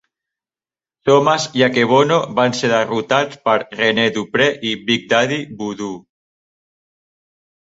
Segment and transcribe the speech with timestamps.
[1.09, 6.01] Thomas i Akebono van ser derrotats per Rene Dupree i Big Daddy Voodoo.